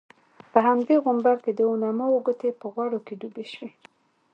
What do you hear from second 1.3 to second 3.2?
کې د علماوو ګوتې په غوړو کې